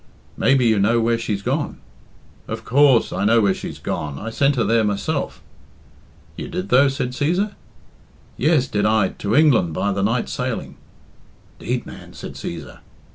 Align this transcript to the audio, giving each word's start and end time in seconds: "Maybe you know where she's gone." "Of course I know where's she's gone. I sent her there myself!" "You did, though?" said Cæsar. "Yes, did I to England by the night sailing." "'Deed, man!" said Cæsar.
"Maybe 0.35 0.65
you 0.65 0.79
know 0.79 0.99
where 0.99 1.19
she's 1.19 1.43
gone." 1.43 1.77
"Of 2.47 2.65
course 2.65 3.13
I 3.13 3.23
know 3.23 3.39
where's 3.41 3.57
she's 3.57 3.77
gone. 3.77 4.17
I 4.17 4.31
sent 4.31 4.55
her 4.55 4.63
there 4.63 4.83
myself!" 4.83 5.43
"You 6.35 6.47
did, 6.47 6.69
though?" 6.69 6.87
said 6.87 7.11
Cæsar. 7.11 7.53
"Yes, 8.35 8.65
did 8.67 8.87
I 8.87 9.09
to 9.09 9.35
England 9.35 9.73
by 9.75 9.91
the 9.91 10.01
night 10.01 10.27
sailing." 10.27 10.77
"'Deed, 11.59 11.85
man!" 11.85 12.13
said 12.13 12.33
Cæsar. 12.33 12.79